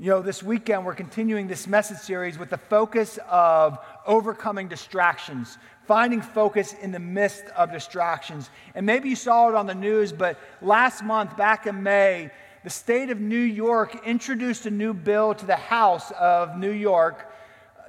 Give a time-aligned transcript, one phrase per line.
[0.00, 5.58] You know, this weekend we're continuing this message series with the focus of overcoming distractions,
[5.88, 8.48] finding focus in the midst of distractions.
[8.76, 12.30] And maybe you saw it on the news, but last month, back in May,
[12.62, 17.32] the state of New York introduced a new bill to the House of New York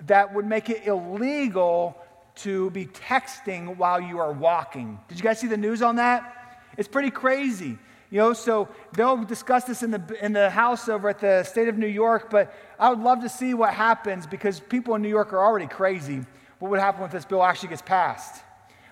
[0.07, 1.96] that would make it illegal
[2.38, 5.00] to be texting while you are walking.
[5.10, 6.57] Did you guys see the news on that?
[6.76, 7.78] It's pretty crazy.
[8.12, 11.68] You know, so they'll discuss this in the, in the House over at the state
[11.68, 15.09] of New York, but I would love to see what happens because people in New
[15.09, 16.26] York are already crazy.
[16.58, 18.44] What would happen if this bill actually gets passed?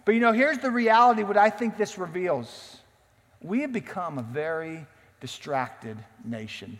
[0.05, 2.77] But you know, here's the reality what I think this reveals.
[3.41, 4.85] We have become a very
[5.19, 6.79] distracted nation.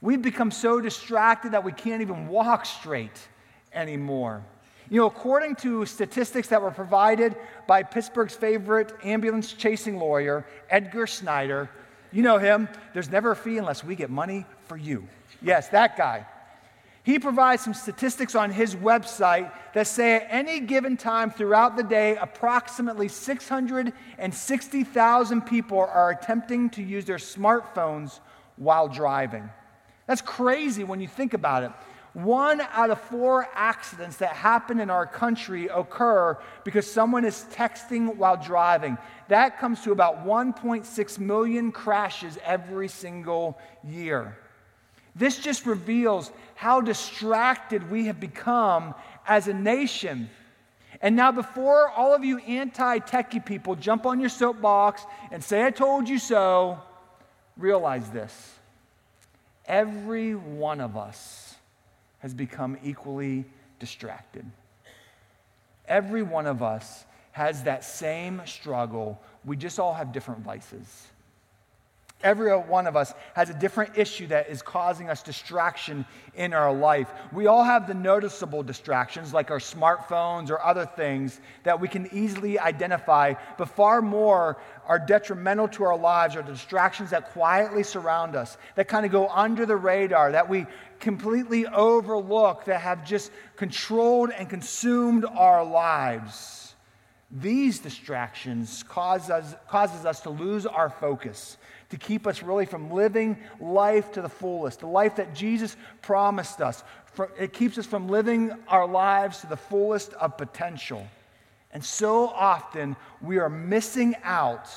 [0.00, 3.28] We've become so distracted that we can't even walk straight
[3.72, 4.42] anymore.
[4.88, 7.34] You know, according to statistics that were provided
[7.66, 11.68] by Pittsburgh's favorite ambulance chasing lawyer, Edgar Snyder,
[12.12, 15.08] you know him, there's never a fee unless we get money for you.
[15.42, 16.26] Yes, that guy.
[17.02, 21.84] He provides some statistics on his website that say at any given time throughout the
[21.84, 28.18] day, approximately 660,000 people are attempting to use their smartphones
[28.56, 29.48] while driving.
[30.06, 31.70] That's crazy when you think about it.
[32.16, 38.16] One out of four accidents that happen in our country occur because someone is texting
[38.16, 38.96] while driving.
[39.28, 44.38] That comes to about 1.6 million crashes every single year.
[45.14, 48.94] This just reveals how distracted we have become
[49.26, 50.30] as a nation.
[51.02, 55.66] And now, before all of you anti techie people jump on your soapbox and say,
[55.66, 56.80] I told you so,
[57.58, 58.54] realize this.
[59.66, 61.45] Every one of us
[62.26, 63.44] has become equally
[63.78, 64.44] distracted.
[65.86, 69.22] Every one of us has that same struggle.
[69.44, 71.06] We just all have different vices.
[72.22, 76.72] Every one of us has a different issue that is causing us distraction in our
[76.72, 77.12] life.
[77.30, 82.08] We all have the noticeable distractions, like our smartphones or other things that we can
[82.12, 84.56] easily identify, but far more
[84.86, 89.28] are detrimental to our lives are distractions that quietly surround us, that kind of go
[89.28, 90.64] under the radar, that we
[91.00, 96.74] completely overlook, that have just controlled and consumed our lives.
[97.30, 101.58] These distractions cause us, causes us to lose our focus
[101.90, 106.60] to keep us really from living life to the fullest, the life that Jesus promised
[106.60, 106.82] us.
[107.38, 111.06] It keeps us from living our lives to the fullest of potential.
[111.72, 114.68] And so often we are missing out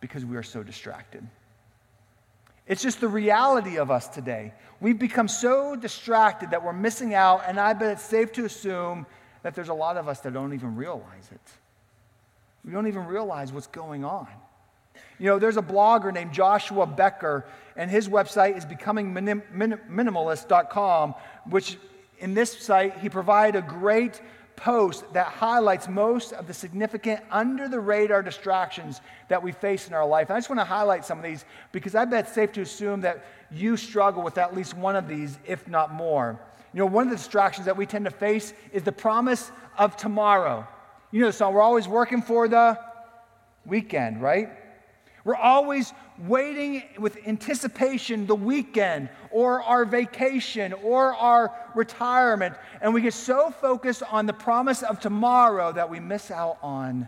[0.00, 1.26] because we are so distracted.
[2.66, 4.54] It's just the reality of us today.
[4.80, 9.06] We've become so distracted that we're missing out, and I bet it's safe to assume
[9.42, 11.40] that there's a lot of us that don't even realize it.
[12.64, 14.28] We don't even realize what's going on.
[15.20, 17.44] You know, there's a blogger named Joshua Becker,
[17.76, 21.14] and his website is becomingminimalist.com,
[21.50, 21.76] which
[22.18, 24.22] in this site, he provided a great
[24.56, 29.94] post that highlights most of the significant under the radar distractions that we face in
[29.94, 30.28] our life.
[30.28, 32.62] And I just want to highlight some of these because I bet it's safe to
[32.62, 36.40] assume that you struggle with at least one of these, if not more.
[36.72, 39.96] You know, one of the distractions that we tend to face is the promise of
[39.96, 40.66] tomorrow.
[41.10, 42.78] You know the song, we're always working for the
[43.66, 44.59] weekend, right?
[45.24, 52.54] We're always waiting with anticipation the weekend or our vacation or our retirement.
[52.80, 57.06] And we get so focused on the promise of tomorrow that we miss out on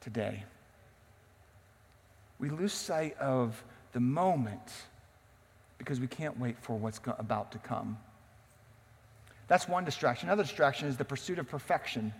[0.00, 0.44] today.
[2.38, 4.72] We lose sight of the moment
[5.78, 7.98] because we can't wait for what's about to come.
[9.48, 10.28] That's one distraction.
[10.28, 12.12] Another distraction is the pursuit of perfection.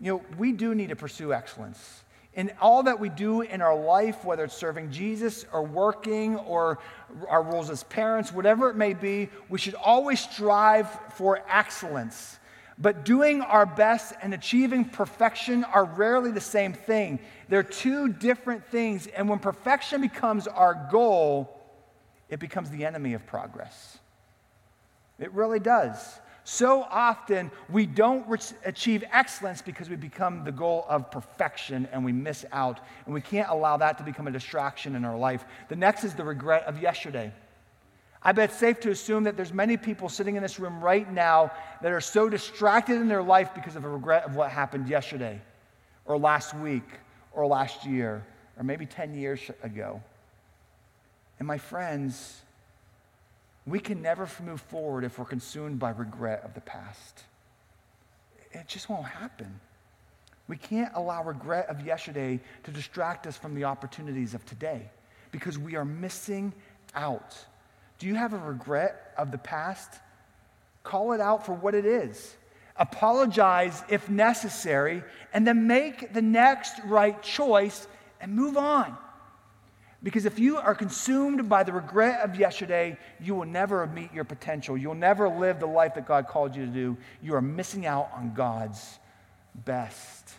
[0.00, 2.02] You know, we do need to pursue excellence
[2.34, 6.78] in all that we do in our life, whether it's serving Jesus or working or
[7.28, 12.38] our roles as parents, whatever it may be, we should always strive for excellence.
[12.78, 17.18] But doing our best and achieving perfection are rarely the same thing.
[17.48, 19.06] They're two different things.
[19.06, 21.60] And when perfection becomes our goal,
[22.30, 23.98] it becomes the enemy of progress.
[25.18, 26.18] It really does.
[26.44, 28.26] So often we don't
[28.64, 33.20] achieve excellence because we become the goal of perfection and we miss out, and we
[33.20, 35.44] can't allow that to become a distraction in our life.
[35.68, 37.32] The next is the regret of yesterday.
[38.24, 41.10] I bet it's safe to assume that there's many people sitting in this room right
[41.12, 44.88] now that are so distracted in their life because of a regret of what happened
[44.88, 45.40] yesterday,
[46.06, 46.88] or last week,
[47.32, 48.24] or last year,
[48.56, 50.00] or maybe 10 years ago.
[51.38, 52.42] And my friends,
[53.66, 57.24] we can never move forward if we're consumed by regret of the past.
[58.52, 59.60] It just won't happen.
[60.48, 64.90] We can't allow regret of yesterday to distract us from the opportunities of today
[65.30, 66.52] because we are missing
[66.94, 67.36] out.
[67.98, 70.00] Do you have a regret of the past?
[70.82, 72.36] Call it out for what it is.
[72.76, 77.86] Apologize if necessary, and then make the next right choice
[78.20, 78.96] and move on.
[80.02, 84.24] Because if you are consumed by the regret of yesterday, you will never meet your
[84.24, 84.76] potential.
[84.76, 86.96] You'll never live the life that God called you to do.
[87.22, 88.98] You are missing out on God's
[89.54, 90.34] best.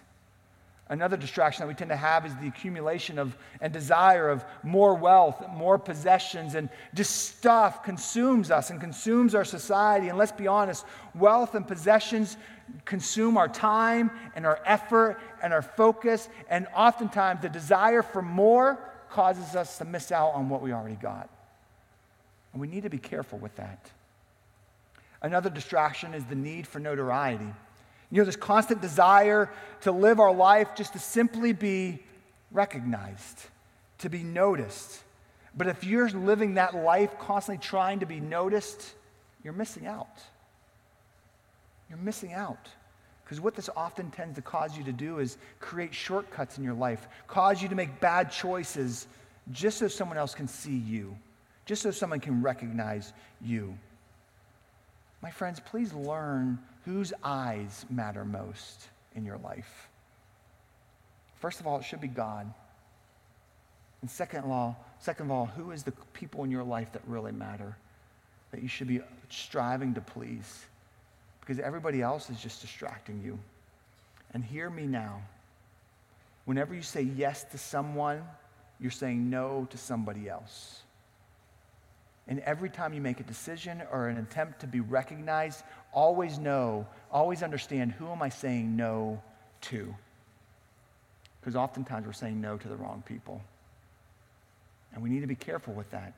[0.90, 4.94] Another distraction that we tend to have is the accumulation of and desire of more
[4.94, 10.10] wealth, more possessions, and just stuff consumes us and consumes our society.
[10.10, 12.36] And let's be honest, wealth and possessions
[12.84, 16.28] consume our time and our effort and our focus.
[16.50, 18.78] And oftentimes, the desire for more
[19.14, 21.30] causes us to miss out on what we already got.
[22.52, 23.92] And we need to be careful with that.
[25.22, 27.48] Another distraction is the need for notoriety.
[28.12, 29.50] You know, this constant desire
[29.82, 32.00] to live our life just to simply be
[32.52, 33.48] recognized,
[34.00, 35.04] to be noticed.
[35.56, 38.94] But if you're living that life constantly trying to be noticed,
[39.44, 40.22] you're missing out.
[41.90, 42.70] You're missing out.
[43.34, 46.76] Because what this often tends to cause you to do is create shortcuts in your
[46.76, 49.08] life, cause you to make bad choices
[49.52, 51.18] just so someone else can see you,
[51.66, 53.76] just so someone can recognize you.
[55.24, 59.90] My friends, please learn whose eyes matter most in your life.
[61.40, 62.54] First of all, it should be God.
[64.02, 67.02] And second of all, second of all, who is the people in your life that
[67.08, 67.76] really matter,
[68.52, 69.02] that you should be
[69.32, 70.66] striving to please?
[71.44, 73.38] Because everybody else is just distracting you.
[74.34, 75.22] And hear me now.
[76.46, 78.24] Whenever you say yes to someone,
[78.80, 80.82] you're saying no to somebody else.
[82.30, 85.62] And every time you make a decision or an attempt to be recognized,
[85.92, 89.22] always know, always understand who am I saying no
[89.62, 89.94] to?
[91.42, 93.42] Because oftentimes we're saying no to the wrong people.
[94.94, 96.14] And we need to be careful with that.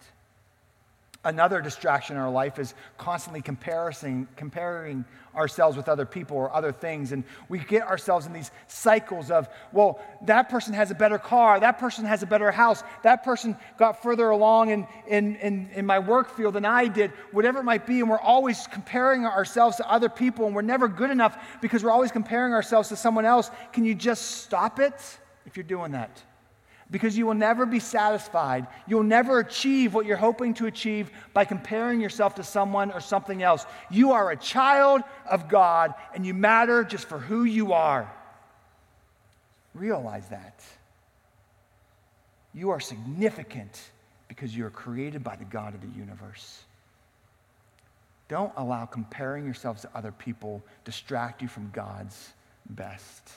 [1.25, 5.03] Another distraction in our life is constantly comparing, comparing
[5.35, 7.11] ourselves with other people or other things.
[7.11, 11.59] And we get ourselves in these cycles of, well, that person has a better car,
[11.59, 15.85] that person has a better house, that person got further along in, in, in, in
[15.85, 18.01] my work field than I did, whatever it might be.
[18.01, 21.91] And we're always comparing ourselves to other people, and we're never good enough because we're
[21.91, 23.49] always comparing ourselves to someone else.
[23.73, 25.17] Can you just stop it
[25.47, 26.21] if you're doing that?
[26.91, 28.67] Because you will never be satisfied.
[28.87, 33.41] You'll never achieve what you're hoping to achieve by comparing yourself to someone or something
[33.41, 33.65] else.
[33.89, 38.11] You are a child of God and you matter just for who you are.
[39.73, 40.63] Realize that.
[42.53, 43.91] You are significant
[44.27, 46.63] because you are created by the God of the universe.
[48.27, 52.33] Don't allow comparing yourselves to other people distract you from God's
[52.69, 53.31] best.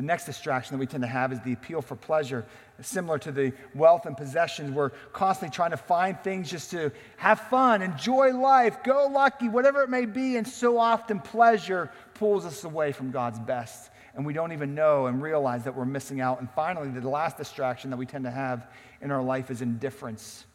[0.00, 2.46] The next distraction that we tend to have is the appeal for pleasure.
[2.80, 7.38] Similar to the wealth and possessions, we're constantly trying to find things just to have
[7.38, 10.38] fun, enjoy life, go lucky, whatever it may be.
[10.38, 13.90] And so often, pleasure pulls us away from God's best.
[14.14, 16.40] And we don't even know and realize that we're missing out.
[16.40, 18.68] And finally, the last distraction that we tend to have
[19.02, 20.46] in our life is indifference.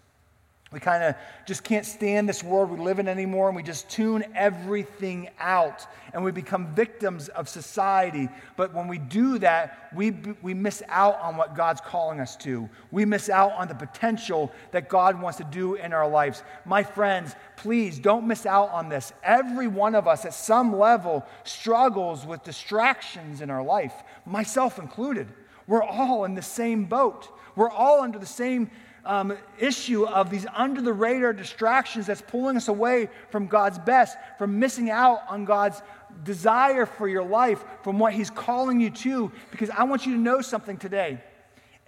[0.76, 3.90] We kind of just can't stand this world we live in anymore, and we just
[3.90, 8.28] tune everything out, and we become victims of society.
[8.58, 10.12] But when we do that, we,
[10.42, 12.70] we miss out on what God's calling us to.
[12.92, 16.44] We miss out on the potential that God wants to do in our lives.
[16.66, 19.14] My friends, please don't miss out on this.
[19.24, 23.94] Every one of us at some level struggles with distractions in our life,
[24.26, 25.30] myself included.
[25.68, 27.30] We're all in the same boat.
[27.56, 28.70] We're all under the same
[29.06, 34.18] um, issue of these under the radar distractions that's pulling us away from God's best,
[34.38, 35.82] from missing out on God's
[36.24, 39.32] desire for your life, from what He's calling you to.
[39.52, 41.22] Because I want you to know something today.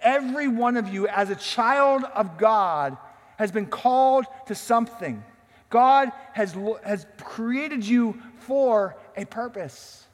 [0.00, 2.96] Every one of you, as a child of God,
[3.36, 5.22] has been called to something.
[5.70, 10.04] God has, has created you for a purpose.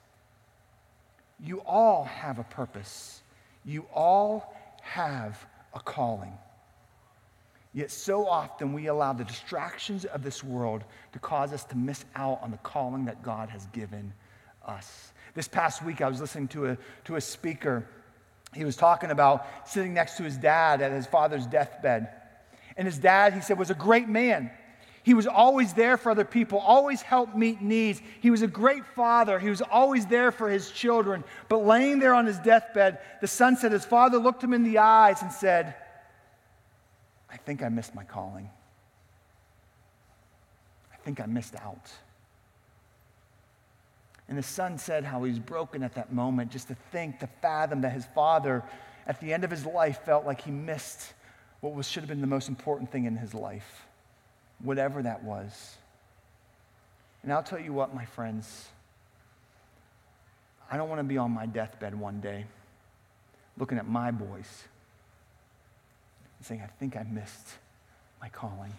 [1.38, 3.22] You all have a purpose.
[3.64, 5.44] You all have
[5.74, 6.32] a calling.
[7.74, 12.04] Yet so often we allow the distractions of this world to cause us to miss
[12.14, 14.12] out on the calling that God has given
[14.64, 15.12] us.
[15.34, 17.84] This past week, I was listening to a, to a speaker.
[18.54, 22.08] He was talking about sitting next to his dad at his father's deathbed.
[22.76, 24.52] And his dad, he said, was a great man.
[25.02, 28.00] He was always there for other people, always helped meet needs.
[28.20, 29.40] He was a great father.
[29.40, 31.24] He was always there for his children.
[31.48, 34.78] But laying there on his deathbed, the son said his father looked him in the
[34.78, 35.74] eyes and said,
[37.34, 38.48] I think I missed my calling.
[40.92, 41.90] I think I missed out.
[44.28, 47.26] And the son said how he was broken at that moment just to think, to
[47.42, 48.62] fathom that his father,
[49.06, 51.12] at the end of his life, felt like he missed
[51.60, 53.86] what was, should have been the most important thing in his life.
[54.60, 55.76] whatever that was.
[57.22, 58.68] And I'll tell you what, my friends,
[60.70, 62.46] I don't want to be on my deathbed one day
[63.58, 64.64] looking at my boys
[66.44, 67.48] and saying, I think I missed
[68.20, 68.72] my calling.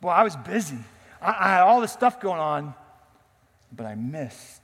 [0.00, 0.78] Well, I was busy.
[1.20, 2.74] I, I had all this stuff going on,
[3.70, 4.62] but I missed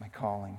[0.00, 0.56] my calling.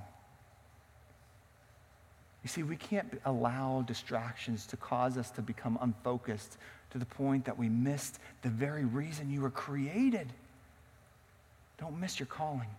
[2.43, 6.57] You see, we can't allow distractions to cause us to become unfocused
[6.91, 10.27] to the point that we missed the very reason you were created.
[11.79, 12.69] Don't miss your calling.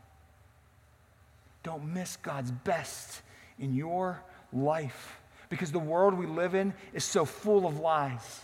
[1.65, 3.23] Don't miss God's best
[3.59, 4.23] in your
[4.53, 5.19] life
[5.55, 8.41] because the world we live in is so full of lies.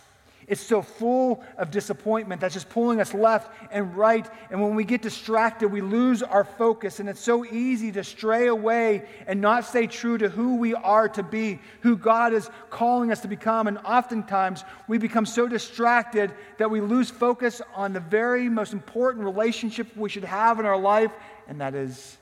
[0.47, 4.25] It's so full of disappointment that's just pulling us left and right.
[4.49, 7.01] And when we get distracted, we lose our focus.
[7.01, 11.09] And it's so easy to stray away and not stay true to who we are
[11.09, 13.67] to be, who God is calling us to become.
[13.67, 19.25] And oftentimes, we become so distracted that we lose focus on the very most important
[19.25, 21.11] relationship we should have in our life,
[21.49, 22.17] and that is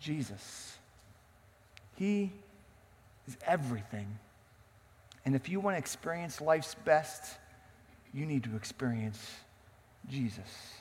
[0.00, 0.78] Jesus.
[1.96, 2.32] He
[3.26, 4.18] is everything.
[5.24, 7.38] And if you want to experience life's best,
[8.12, 9.20] you need to experience
[10.08, 10.74] Jesus.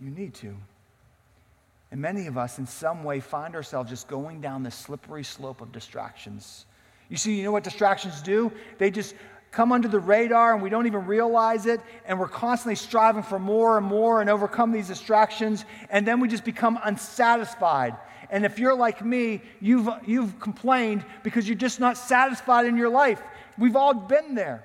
[0.00, 0.56] You need to.
[1.90, 5.60] And many of us, in some way, find ourselves just going down this slippery slope
[5.60, 6.64] of distractions.
[7.10, 8.50] You see, you know what distractions do?
[8.78, 9.14] They just
[9.50, 13.38] come under the radar and we don't even realize it, and we're constantly striving for
[13.38, 17.94] more and more and overcome these distractions, and then we just become unsatisfied.
[18.32, 22.88] And if you're like me, you've, you've complained because you're just not satisfied in your
[22.88, 23.22] life.
[23.58, 24.64] We've all been there.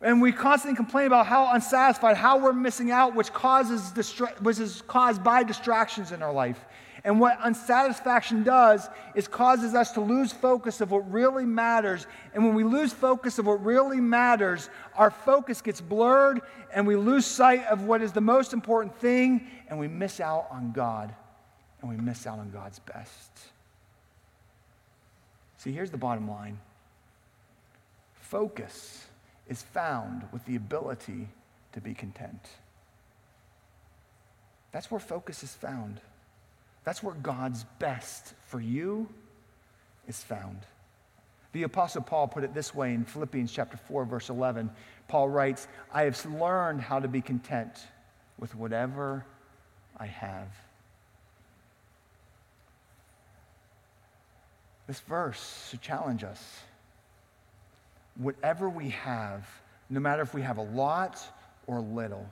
[0.00, 4.58] And we constantly complain about how unsatisfied, how we're missing out, which causes distra- which
[4.58, 6.64] is caused by distractions in our life.
[7.04, 12.06] And what unsatisfaction does is causes us to lose focus of what really matters.
[12.34, 16.40] And when we lose focus of what really matters, our focus gets blurred
[16.72, 20.48] and we lose sight of what is the most important thing and we miss out
[20.50, 21.14] on God.
[21.80, 23.30] And we miss out on God's best.
[25.58, 26.58] See, here's the bottom line
[28.20, 29.06] focus
[29.48, 31.28] is found with the ability
[31.72, 32.40] to be content.
[34.72, 36.00] That's where focus is found.
[36.84, 39.08] That's where God's best for you
[40.08, 40.58] is found.
[41.52, 44.70] The Apostle Paul put it this way in Philippians chapter 4, verse 11.
[45.08, 47.72] Paul writes, I have learned how to be content
[48.38, 49.24] with whatever
[49.96, 50.48] I have.
[54.86, 56.60] This verse should challenge us
[58.18, 59.46] whatever we have,
[59.90, 61.22] no matter if we have a lot
[61.66, 62.26] or little,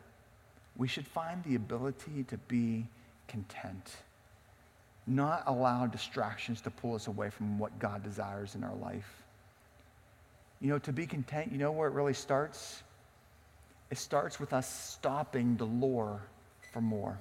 [0.76, 2.86] we should find the ability to be
[3.28, 3.96] content.
[5.06, 9.22] Not allow distractions to pull us away from what God desires in our life.
[10.60, 12.82] You know, to be content, you know where it really starts?
[13.90, 16.20] It starts with us stopping the lure
[16.72, 17.18] for more.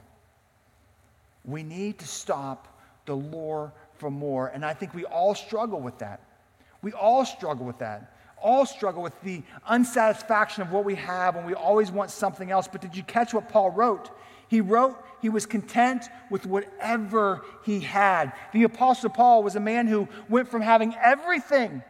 [1.44, 4.48] We need to stop the lure for more.
[4.48, 6.22] And I think we all struggle with that.
[6.82, 8.10] We all struggle with that
[8.44, 12.68] all struggle with the unsatisfaction of what we have and we always want something else.
[12.70, 14.12] But did you catch what Paul wrote?
[14.50, 18.34] He wrote he was content with whatever he had.
[18.52, 21.82] The Apostle Paul was a man who went from having everything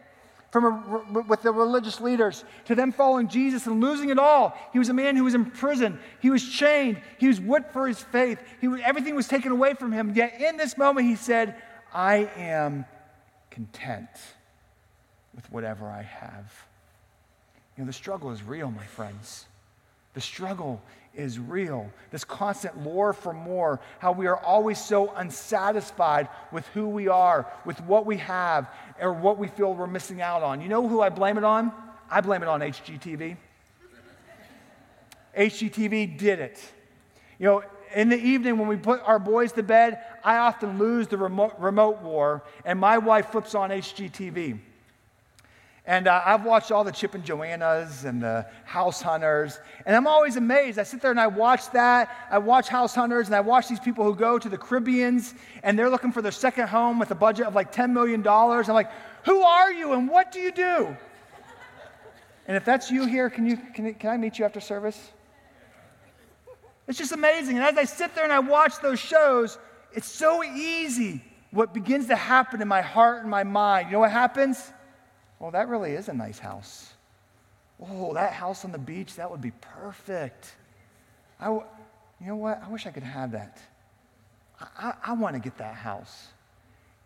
[0.51, 4.55] from a, with the religious leaders to them following Jesus and losing it all.
[4.71, 5.99] He was a man who was in prison.
[6.21, 7.01] He was chained.
[7.17, 8.39] He was whipped for his faith.
[8.61, 10.13] He everything was taken away from him.
[10.13, 11.55] Yet in this moment, he said,
[11.93, 12.85] I am
[13.51, 14.09] content
[15.35, 16.51] with whatever I have.
[17.77, 19.45] You know, the struggle is real, my friends.
[20.13, 20.81] The struggle
[21.15, 21.91] is real.
[22.11, 27.51] This constant lure for more, how we are always so unsatisfied with who we are,
[27.65, 28.69] with what we have,
[28.99, 30.61] or what we feel we're missing out on.
[30.61, 31.71] You know who I blame it on?
[32.09, 33.37] I blame it on HGTV.
[35.37, 36.59] HGTV did it.
[37.39, 41.07] You know, in the evening when we put our boys to bed, I often lose
[41.07, 44.59] the remote, remote war, and my wife flips on HGTV.
[45.85, 50.07] And uh, I've watched all the Chip and Joannas and the House Hunters, and I'm
[50.07, 50.79] always amazed.
[50.79, 52.09] I sit there and I watch that.
[52.31, 55.77] I watch House Hunters, and I watch these people who go to the Caribbeans, and
[55.77, 58.25] they're looking for their second home with a budget of like $10 million.
[58.25, 58.91] I'm like,
[59.25, 60.95] who are you, and what do you do?
[62.47, 65.11] And if that's you here, can, you, can, can I meet you after service?
[66.87, 67.57] It's just amazing.
[67.57, 69.57] And as I sit there and I watch those shows,
[69.93, 73.87] it's so easy what begins to happen in my heart and my mind.
[73.87, 74.71] You know what happens?
[75.39, 76.93] Well, that really is a nice house.
[77.79, 80.55] Oh, that house on the beach, that would be perfect.
[81.39, 81.65] I, w-
[82.21, 82.61] you know what?
[82.63, 83.59] I wish I could have that.
[84.59, 86.27] I, I, I want to get that house.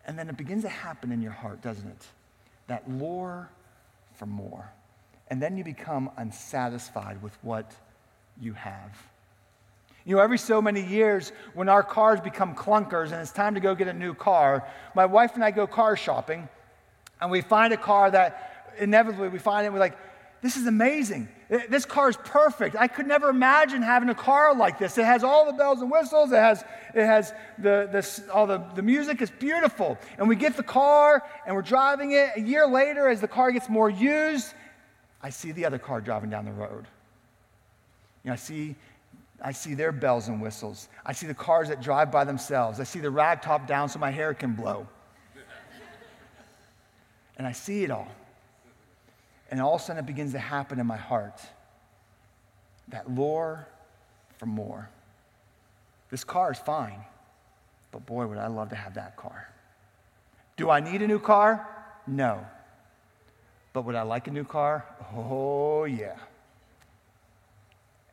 [0.06, 2.06] And then it begins to happen in your heart, doesn't it?
[2.68, 3.50] That lure
[4.16, 4.72] for more.
[5.30, 7.72] and then you become unsatisfied with what
[8.40, 8.98] you have.
[10.08, 13.60] You know, every so many years, when our cars become clunkers and it's time to
[13.60, 16.48] go get a new car, my wife and I go car shopping,
[17.20, 19.98] and we find a car that inevitably we find it, we're like,
[20.42, 21.28] this is amazing.
[21.50, 22.78] This car is perfect.
[22.78, 24.98] I could never imagine having a car like this.
[24.98, 26.32] It has all the bells and whistles.
[26.32, 29.98] It has, it has the, the, all the, the music is beautiful.
[30.18, 32.30] And we get the car and we're driving it.
[32.38, 34.54] A year later, as the car gets more used,
[35.22, 36.86] I see the other car driving down the road.
[38.24, 38.76] You know, I see
[39.42, 40.90] I see their bells and whistles.
[41.06, 42.80] I see the cars that drive by themselves.
[42.80, 44.88] I see the rag top down so my hair can blow.
[47.38, 48.08] and I see it all.
[49.52, 51.40] And all of a sudden it begins to happen in my heart.
[52.90, 53.68] That lure
[54.38, 54.90] for more.
[56.10, 57.00] This car is fine,
[57.92, 59.50] but boy, would I love to have that car.
[60.56, 61.68] Do I need a new car?
[62.08, 62.46] No.
[63.74, 64.86] But would I like a new car?
[65.16, 66.16] Oh, yeah.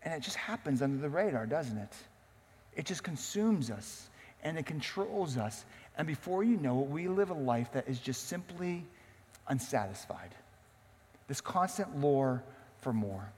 [0.04, 1.92] And it just happens under the radar, doesn't it?
[2.76, 4.08] It just consumes us
[4.42, 5.64] and it controls us.
[5.96, 8.84] And before you know it, we live a life that is just simply
[9.48, 10.34] unsatisfied.
[11.28, 12.42] This constant lure
[12.80, 13.32] for more.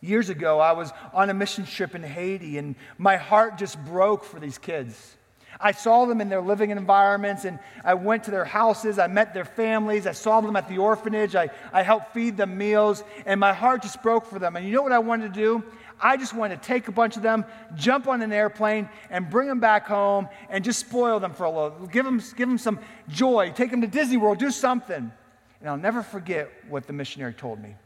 [0.00, 4.24] Years ago, I was on a mission trip in Haiti, and my heart just broke
[4.24, 5.16] for these kids.
[5.62, 8.98] I saw them in their living environments, and I went to their houses.
[8.98, 10.06] I met their families.
[10.06, 11.36] I saw them at the orphanage.
[11.36, 14.56] I, I helped feed them meals, and my heart just broke for them.
[14.56, 15.64] And you know what I wanted to do?
[16.00, 17.44] I just wanted to take a bunch of them,
[17.76, 21.50] jump on an airplane, and bring them back home and just spoil them for a
[21.50, 21.86] little.
[21.86, 23.52] Give them, give them some joy.
[23.54, 24.38] Take them to Disney World.
[24.38, 25.12] Do something.
[25.60, 27.76] And I'll never forget what the missionary told me.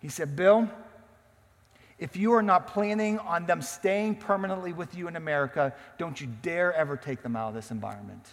[0.00, 0.68] He said, Bill,
[1.98, 6.28] if you are not planning on them staying permanently with you in America, don't you
[6.42, 8.24] dare ever take them out of this environment.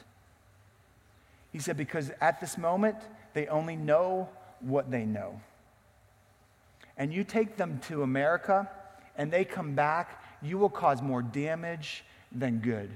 [1.51, 2.98] He said, because at this moment,
[3.34, 4.29] they only know
[4.60, 5.39] what they know
[6.98, 8.69] and you take them to America
[9.17, 12.89] and they come back, you will cause more damage than good.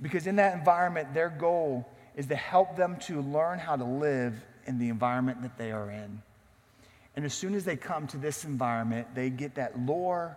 [0.00, 4.34] Because in that environment, their goal is to help them to learn how to live
[4.66, 6.22] in the environment that they are in.
[7.16, 10.36] And as soon as they come to this environment, they get that lure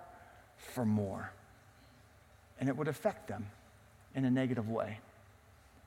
[0.57, 1.31] for more.
[2.59, 3.45] And it would affect them
[4.15, 4.99] in a negative way.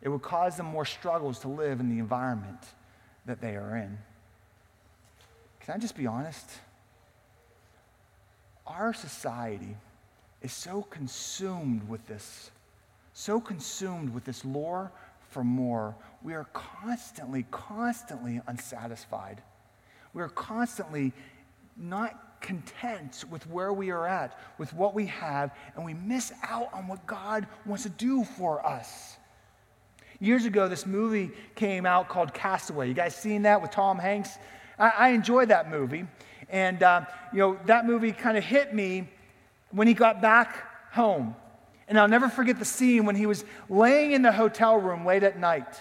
[0.03, 2.61] It would cause them more struggles to live in the environment
[3.25, 3.99] that they are in.
[5.61, 6.51] Can I just be honest?
[8.67, 9.77] Our society
[10.43, 12.51] is so consumed with this,
[13.13, 14.91] so consumed with this lure
[15.31, 15.95] for more.
[16.23, 19.41] We are constantly, constantly unsatisfied.
[20.15, 21.13] We are constantly
[21.77, 26.73] not content with where we are at, with what we have, and we miss out
[26.75, 29.17] on what God wants to do for us.
[30.21, 32.89] Years ago, this movie came out called Castaway.
[32.89, 34.39] You guys seen that with Tom Hanks?
[34.79, 36.07] I, I enjoy that movie.
[36.49, 39.09] And, uh, you know, that movie kind of hit me
[39.71, 41.35] when he got back home.
[41.89, 45.23] And I'll never forget the scene when he was laying in the hotel room late
[45.23, 45.81] at night.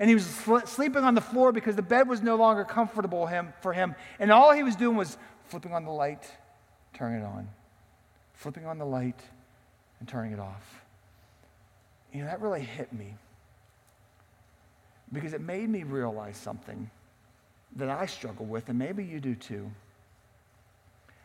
[0.00, 3.26] And he was sl- sleeping on the floor because the bed was no longer comfortable
[3.26, 3.94] him, for him.
[4.18, 6.24] And all he was doing was flipping on the light,
[6.94, 7.46] turning it on,
[8.32, 9.20] flipping on the light,
[10.00, 10.82] and turning it off.
[12.14, 13.14] You know, that really hit me
[15.12, 16.90] because it made me realize something
[17.76, 19.70] that I struggle with, and maybe you do too.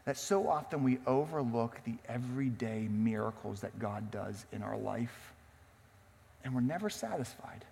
[0.04, 5.34] That so often we overlook the everyday miracles that God does in our life,
[6.44, 7.64] and we're never satisfied.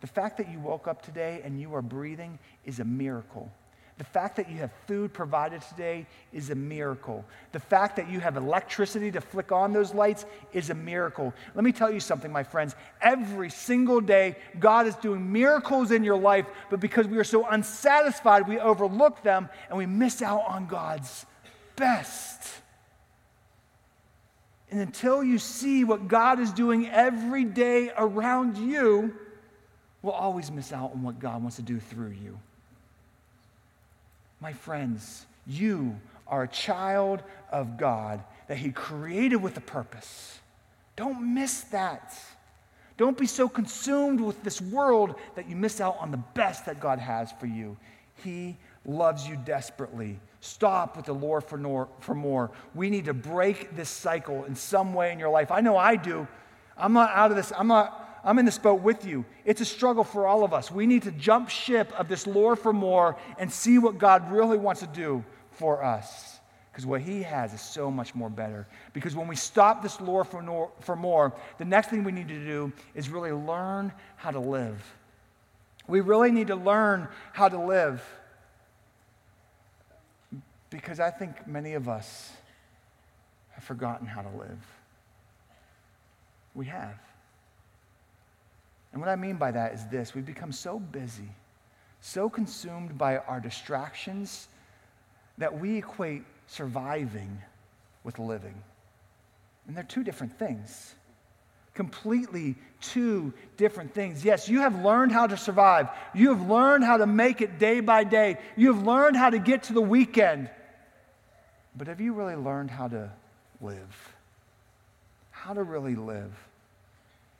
[0.00, 3.50] The fact that you woke up today and you are breathing is a miracle.
[3.98, 7.24] The fact that you have food provided today is a miracle.
[7.50, 11.34] The fact that you have electricity to flick on those lights is a miracle.
[11.56, 12.76] Let me tell you something, my friends.
[13.02, 17.44] Every single day, God is doing miracles in your life, but because we are so
[17.48, 21.26] unsatisfied, we overlook them and we miss out on God's
[21.74, 22.48] best.
[24.70, 29.12] And until you see what God is doing every day around you,
[30.02, 32.38] we'll always miss out on what God wants to do through you.
[34.40, 40.38] My friends, you are a child of God that He created with a purpose.
[40.96, 42.14] Don't miss that.
[42.96, 46.80] Don't be so consumed with this world that you miss out on the best that
[46.80, 47.76] God has for you.
[48.24, 50.18] He loves you desperately.
[50.40, 52.50] Stop with the lure for, for more.
[52.74, 55.50] We need to break this cycle in some way in your life.
[55.50, 56.26] I know I do.
[56.76, 57.52] I'm not out of this.
[57.56, 59.24] I'm not I'm in this boat with you.
[59.44, 60.70] It's a struggle for all of us.
[60.70, 64.58] We need to jump ship of this lure for more and see what God really
[64.58, 66.38] wants to do for us.
[66.72, 68.66] Because what He has is so much more better.
[68.92, 72.28] Because when we stop this lure for, nor, for more, the next thing we need
[72.28, 74.80] to do is really learn how to live
[75.88, 78.04] We really need to learn how to live
[80.70, 82.30] because I think many of us
[83.52, 84.60] have forgotten how to live.
[86.54, 87.07] We have.
[88.92, 91.28] And what I mean by that is this we've become so busy,
[92.00, 94.48] so consumed by our distractions,
[95.38, 97.40] that we equate surviving
[98.04, 98.54] with living.
[99.66, 100.94] And they're two different things.
[101.74, 104.24] Completely two different things.
[104.24, 105.88] Yes, you have learned how to survive.
[106.14, 108.38] You have learned how to make it day by day.
[108.56, 110.50] You have learned how to get to the weekend.
[111.76, 113.12] But have you really learned how to
[113.60, 114.14] live?
[115.30, 116.32] How to really live?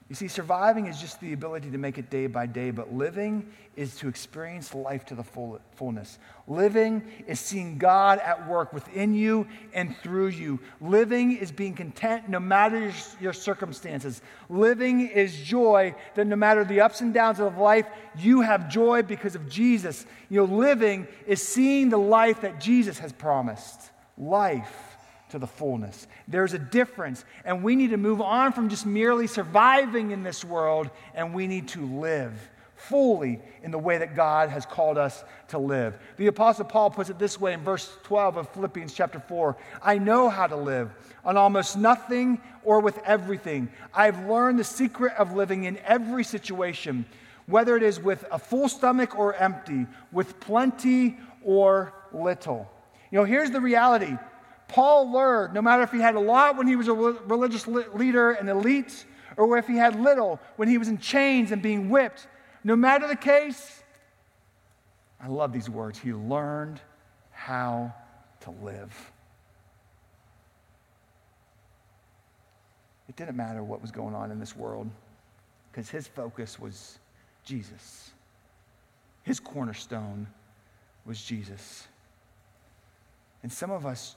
[0.09, 3.45] You see, surviving is just the ability to make it day by day, but living
[3.75, 6.17] is to experience life to the full, fullness.
[6.47, 10.59] Living is seeing God at work within you and through you.
[10.81, 14.23] Living is being content no matter your, your circumstances.
[14.49, 17.85] Living is joy that no matter the ups and downs of life,
[18.17, 20.07] you have joy because of Jesus.
[20.27, 23.91] You know, living is seeing the life that Jesus has promised.
[24.17, 24.88] Life
[25.29, 26.07] to the fullness.
[26.27, 30.43] There's a difference, and we need to move on from just merely surviving in this
[30.43, 32.33] world, and we need to live
[32.79, 35.99] fully in the way that God has called us to live.
[36.17, 39.97] The Apostle Paul puts it this way in verse 12 of Philippians chapter 4 I
[39.97, 40.89] know how to live
[41.25, 43.69] on almost nothing or with everything.
[43.93, 47.05] I've learned the secret of living in every situation,
[47.47, 52.71] whether it is with a full stomach or empty, with plenty or little.
[53.11, 54.17] You know, here's the reality
[54.69, 58.31] Paul learned no matter if he had a lot when he was a religious leader
[58.31, 59.05] and elite,
[59.35, 62.27] or if he had little when he was in chains and being whipped,
[62.63, 63.83] no matter the case,
[65.19, 65.99] I love these words.
[65.99, 66.79] He learned
[67.31, 67.93] how
[68.41, 69.11] to live.
[73.09, 74.89] It didn't matter what was going on in this world
[75.71, 76.99] because his focus was
[77.43, 78.11] Jesus.
[79.23, 80.27] His cornerstone
[81.05, 81.87] was Jesus.
[83.41, 84.15] And some of us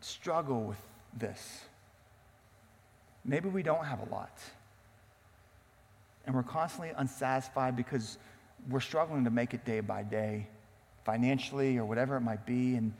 [0.00, 0.80] struggle with
[1.16, 1.60] this.
[3.24, 4.38] Maybe we don't have a lot.
[6.26, 8.18] And we're constantly unsatisfied because
[8.68, 10.46] we're struggling to make it day by day,
[11.04, 12.76] financially or whatever it might be.
[12.76, 12.92] And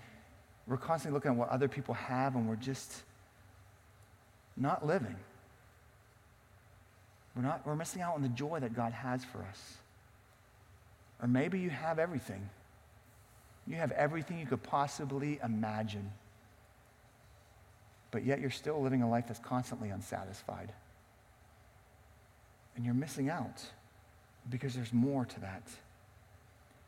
[0.66, 3.02] we're constantly looking at what other people have and we're just
[4.56, 5.16] not living.
[7.36, 9.74] We're, not, we're missing out on the joy that God has for us.
[11.22, 12.48] Or maybe you have everything.
[13.66, 16.10] You have everything you could possibly imagine
[18.10, 20.72] but yet you're still living a life that's constantly unsatisfied.
[22.76, 23.62] And you're missing out
[24.48, 25.62] because there's more to that.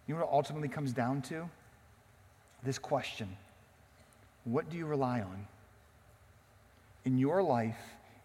[0.07, 1.49] You know what it ultimately comes down to?
[2.63, 3.29] This question
[4.45, 5.47] What do you rely on?
[7.05, 7.79] In your life,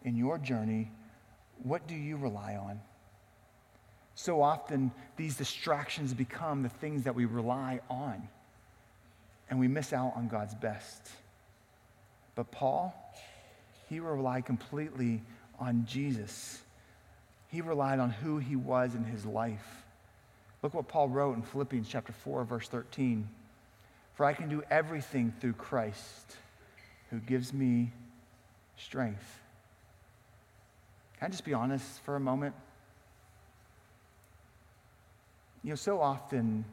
[0.03, 0.91] in your journey,
[1.63, 2.79] what do you rely on?
[4.15, 8.27] So often, these distractions become the things that we rely on,
[9.49, 11.09] and we miss out on God's best.
[12.37, 12.93] But Paul,
[13.89, 15.23] he relied completely
[15.59, 16.61] on Jesus.
[17.47, 19.83] He relied on who he was in his life.
[20.61, 23.27] Look what Paul wrote in Philippians chapter 4, verse 13.
[24.13, 26.37] For I can do everything through Christ
[27.09, 27.91] who gives me
[28.77, 29.39] strength.
[31.17, 32.53] Can I just be honest for a moment?
[35.63, 36.65] You know, so often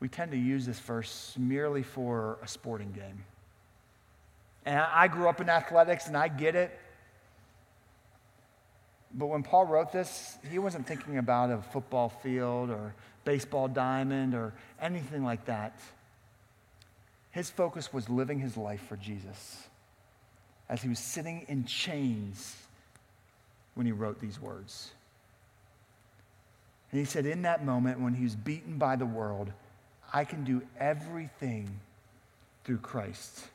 [0.00, 3.22] we tend to use this verse merely for a sporting game.
[4.66, 6.78] And I grew up in athletics and I get it.
[9.12, 14.34] But when Paul wrote this, he wasn't thinking about a football field or baseball diamond
[14.34, 15.78] or anything like that.
[17.30, 19.64] His focus was living his life for Jesus
[20.68, 22.56] as he was sitting in chains
[23.74, 24.92] when he wrote these words.
[26.90, 29.52] And he said, In that moment when he was beaten by the world,
[30.12, 31.68] I can do everything
[32.64, 33.48] through Christ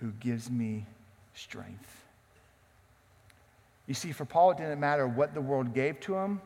[0.00, 0.86] who gives me
[1.34, 2.04] strength.
[3.86, 6.40] You see, for Paul, it didn't matter what the world gave to him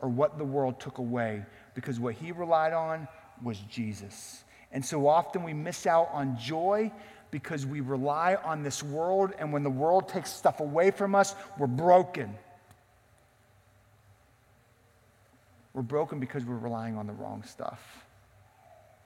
[0.00, 3.06] or what the world took away, because what he relied on
[3.42, 4.44] was Jesus.
[4.72, 6.90] And so often we miss out on joy
[7.30, 11.34] because we rely on this world, and when the world takes stuff away from us,
[11.58, 12.34] we're broken.
[15.74, 18.04] We're broken because we're relying on the wrong stuff.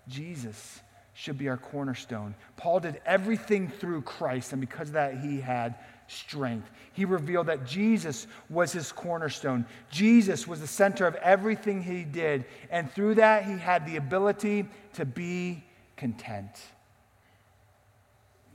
[0.09, 0.81] Jesus
[1.15, 2.35] should be our cornerstone.
[2.57, 5.77] Paul did everything through Christ, and because of that, he had
[6.09, 6.71] strength.
[6.93, 9.65] He revealed that Jesus was his cornerstone.
[9.91, 14.67] Jesus was the center of everything he did, and through that, he had the ability
[14.95, 15.65] to be
[15.97, 16.51] content.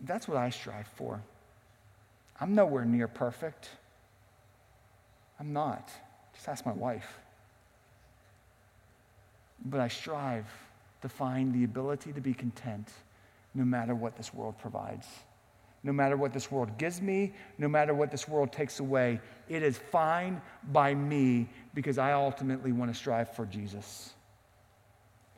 [0.03, 1.21] That's what I strive for.
[2.39, 3.69] I'm nowhere near perfect.
[5.39, 5.89] I'm not.
[6.33, 7.19] Just ask my wife.
[9.65, 10.45] but I strive
[11.01, 12.89] to find the ability to be content
[13.53, 15.07] no matter what this world provides.
[15.81, 19.63] No matter what this world gives me, no matter what this world takes away, it
[19.63, 24.13] is fine by me because I ultimately want to strive for Jesus.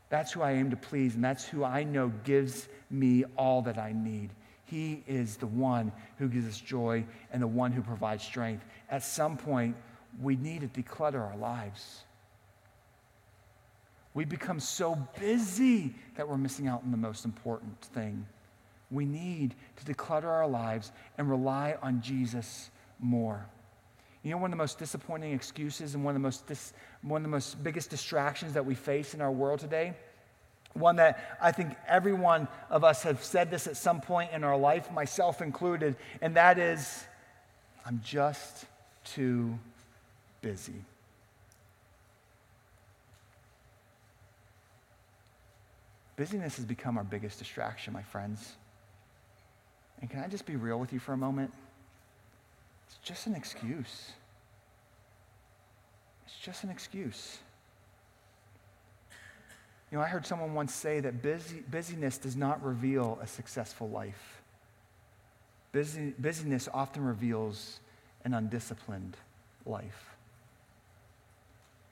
[0.09, 3.77] That's who I aim to please, and that's who I know gives me all that
[3.77, 4.31] I need.
[4.65, 8.65] He is the one who gives us joy and the one who provides strength.
[8.89, 9.75] At some point,
[10.21, 12.03] we need to declutter our lives.
[14.13, 18.25] We become so busy that we're missing out on the most important thing.
[18.89, 22.69] We need to declutter our lives and rely on Jesus
[22.99, 23.45] more.
[24.23, 27.21] You know, one of the most disappointing excuses and one of the most, dis- one
[27.21, 29.93] of the most biggest distractions that we face in our world today,
[30.73, 34.43] one that I think every one of us have said this at some point in
[34.43, 37.05] our life, myself included, and that is,
[37.85, 38.65] I'm just
[39.05, 39.57] too
[40.41, 40.83] busy.
[46.21, 48.53] Busyness has become our biggest distraction, my friends.
[49.99, 51.51] And can I just be real with you for a moment?
[52.85, 54.11] It's just an excuse.
[56.27, 57.39] It's just an excuse.
[59.91, 63.89] You know, I heard someone once say that busy, busyness does not reveal a successful
[63.89, 64.43] life.
[65.71, 67.79] Busy, busyness often reveals
[68.25, 69.17] an undisciplined
[69.65, 70.11] life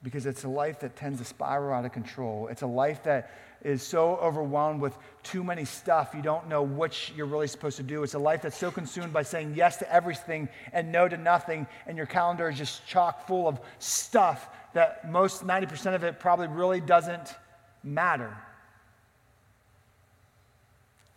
[0.02, 2.48] because it's a life that tends to spiral out of control.
[2.48, 3.30] It's a life that
[3.62, 7.82] is so overwhelmed with too many stuff, you don't know which you're really supposed to
[7.82, 8.02] do.
[8.02, 11.66] It's a life that's so consumed by saying yes to everything and no to nothing,
[11.86, 16.46] and your calendar is just chock full of stuff that most 90% of it probably
[16.46, 17.34] really doesn't
[17.82, 18.34] matter.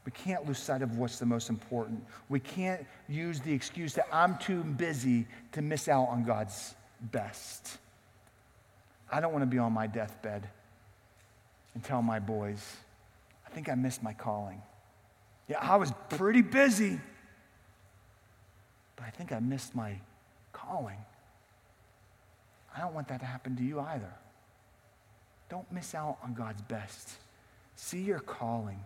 [0.05, 2.03] We can't lose sight of what's the most important.
[2.27, 7.77] We can't use the excuse that I'm too busy to miss out on God's best.
[9.13, 10.49] I don't want to be on my deathbed
[11.75, 12.77] and tell my boys,
[13.45, 14.59] I think I missed my calling.
[15.47, 16.99] Yeah, I was pretty busy,
[18.95, 19.99] but I think I missed my
[20.51, 20.97] calling.
[22.75, 24.11] I don't want that to happen to you either.
[25.47, 27.11] Don't miss out on God's best.
[27.75, 28.79] See your calling,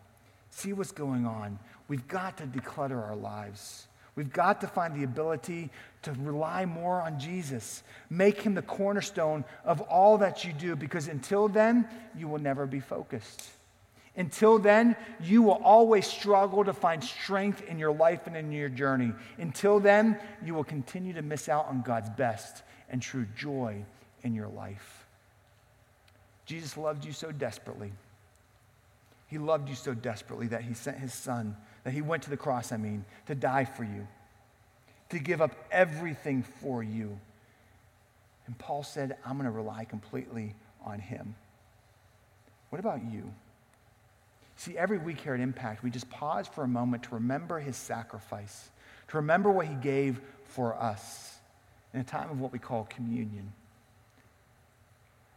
[0.49, 1.57] see what's going on.
[1.87, 3.87] We've got to declutter our lives.
[4.17, 5.69] We've got to find the ability
[6.01, 7.83] to rely more on Jesus.
[8.09, 12.65] Make him the cornerstone of all that you do because until then, you will never
[12.65, 13.43] be focused.
[14.15, 18.69] Until then, you will always struggle to find strength in your life and in your
[18.69, 19.13] journey.
[19.37, 23.85] Until then, you will continue to miss out on God's best and true joy
[24.23, 25.05] in your life.
[26.47, 27.91] Jesus loved you so desperately.
[29.27, 31.55] He loved you so desperately that he sent his son
[31.87, 34.05] that he went to the cross, I mean, to die for you,
[35.07, 37.17] to give up everything for you.
[38.45, 41.35] And Paul said, I'm going to rely completely on him.
[42.71, 43.31] What about you?
[44.57, 47.77] See, every week here at Impact, we just pause for a moment to remember his
[47.77, 48.69] sacrifice,
[49.07, 51.37] to remember what he gave for us
[51.93, 53.53] in a time of what we call communion.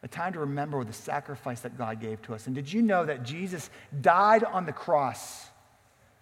[0.03, 2.49] A time to remember the sacrifice that God gave to us.
[2.49, 5.47] And did you know that Jesus died on the cross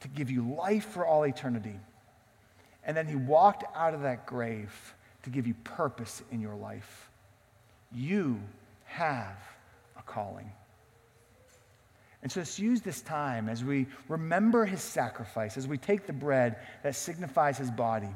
[0.01, 1.79] to give you life for all eternity.
[2.85, 7.11] And then he walked out of that grave to give you purpose in your life.
[7.93, 8.41] You
[8.85, 9.37] have
[9.99, 10.51] a calling.
[12.23, 16.13] And so let's use this time as we remember his sacrifice, as we take the
[16.13, 18.11] bread that signifies his body,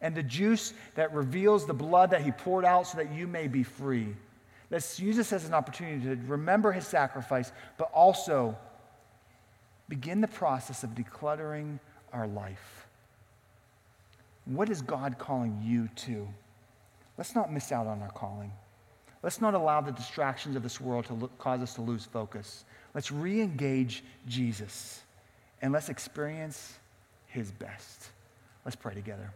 [0.00, 3.48] and the juice that reveals the blood that he poured out so that you may
[3.48, 4.14] be free.
[4.70, 8.56] Let's use this as an opportunity to remember his sacrifice, but also
[9.90, 11.78] begin the process of decluttering
[12.14, 12.86] our life.
[14.46, 16.26] What is God calling you to?
[17.18, 18.52] Let's not miss out on our calling.
[19.22, 22.64] Let's not allow the distractions of this world to look, cause us to lose focus.
[22.94, 25.02] Let's re engage Jesus
[25.60, 26.78] and let's experience
[27.26, 28.08] his best.
[28.64, 29.30] Let's pray together.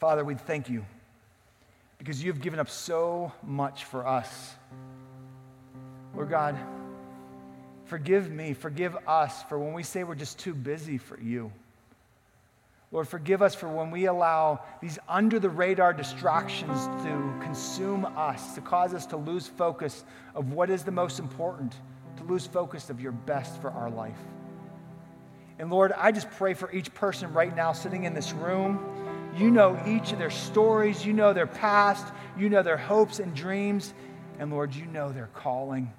[0.00, 0.84] Father, we thank you
[1.98, 4.54] because you've given up so much for us.
[6.14, 6.56] Lord God,
[7.88, 11.50] Forgive me, forgive us for when we say we're just too busy for you.
[12.92, 18.54] Lord, forgive us for when we allow these under the radar distractions to consume us,
[18.54, 21.74] to cause us to lose focus of what is the most important,
[22.18, 24.18] to lose focus of your best for our life.
[25.58, 29.32] And Lord, I just pray for each person right now sitting in this room.
[29.36, 32.06] You know each of their stories, you know their past,
[32.38, 33.94] you know their hopes and dreams,
[34.38, 35.90] and Lord, you know their calling.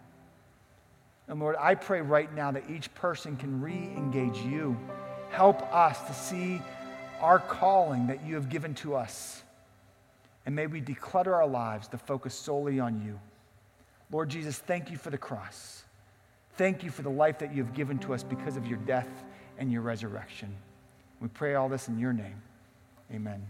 [1.30, 4.76] And Lord, I pray right now that each person can re engage you.
[5.30, 6.62] Help us to see
[7.22, 9.44] our calling that you have given to us.
[10.46, 13.20] And may we declutter our lives to focus solely on you.
[14.12, 15.84] Lord Jesus, thank you for the cross.
[16.58, 19.08] Thank you for the life that you have given to us because of your death
[19.60, 20.54] and your resurrection.
[21.22, 22.42] We pray all this in your name.
[23.14, 23.46] Amen.